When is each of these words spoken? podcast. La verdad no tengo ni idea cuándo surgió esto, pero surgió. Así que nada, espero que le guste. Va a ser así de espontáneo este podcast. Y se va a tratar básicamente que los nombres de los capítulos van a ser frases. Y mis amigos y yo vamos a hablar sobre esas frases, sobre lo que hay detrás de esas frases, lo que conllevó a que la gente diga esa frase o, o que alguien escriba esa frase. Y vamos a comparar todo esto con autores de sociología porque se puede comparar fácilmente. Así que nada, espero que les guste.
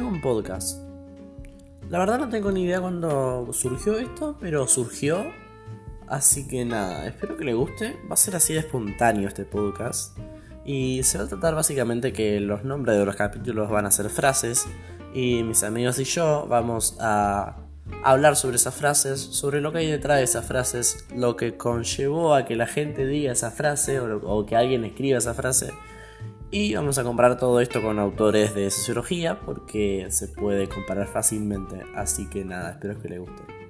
podcast. 0.00 0.80
La 1.88 1.98
verdad 1.98 2.18
no 2.18 2.28
tengo 2.28 2.50
ni 2.50 2.64
idea 2.64 2.80
cuándo 2.80 3.48
surgió 3.52 3.98
esto, 3.98 4.36
pero 4.40 4.66
surgió. 4.66 5.24
Así 6.08 6.48
que 6.48 6.64
nada, 6.64 7.06
espero 7.06 7.36
que 7.36 7.44
le 7.44 7.54
guste. 7.54 7.96
Va 8.10 8.14
a 8.14 8.16
ser 8.16 8.36
así 8.36 8.54
de 8.54 8.60
espontáneo 8.60 9.28
este 9.28 9.44
podcast. 9.44 10.18
Y 10.64 11.02
se 11.04 11.18
va 11.18 11.24
a 11.24 11.28
tratar 11.28 11.54
básicamente 11.54 12.12
que 12.12 12.40
los 12.40 12.64
nombres 12.64 12.98
de 12.98 13.04
los 13.04 13.16
capítulos 13.16 13.70
van 13.70 13.86
a 13.86 13.90
ser 13.90 14.10
frases. 14.10 14.66
Y 15.14 15.42
mis 15.42 15.62
amigos 15.62 15.98
y 15.98 16.04
yo 16.04 16.46
vamos 16.48 16.96
a 17.00 17.56
hablar 18.02 18.36
sobre 18.36 18.56
esas 18.56 18.74
frases, 18.74 19.20
sobre 19.20 19.60
lo 19.60 19.70
que 19.72 19.78
hay 19.78 19.90
detrás 19.90 20.18
de 20.18 20.24
esas 20.24 20.46
frases, 20.46 21.06
lo 21.14 21.36
que 21.36 21.56
conllevó 21.56 22.34
a 22.34 22.44
que 22.46 22.56
la 22.56 22.66
gente 22.66 23.06
diga 23.06 23.32
esa 23.32 23.50
frase 23.50 24.00
o, 24.00 24.16
o 24.26 24.46
que 24.46 24.56
alguien 24.56 24.84
escriba 24.84 25.18
esa 25.18 25.34
frase. 25.34 25.72
Y 26.56 26.72
vamos 26.76 26.98
a 26.98 27.02
comparar 27.02 27.36
todo 27.36 27.58
esto 27.58 27.82
con 27.82 27.98
autores 27.98 28.54
de 28.54 28.70
sociología 28.70 29.40
porque 29.40 30.06
se 30.10 30.28
puede 30.28 30.68
comparar 30.68 31.08
fácilmente. 31.08 31.82
Así 31.96 32.28
que 32.30 32.44
nada, 32.44 32.70
espero 32.70 33.02
que 33.02 33.08
les 33.08 33.18
guste. 33.18 33.63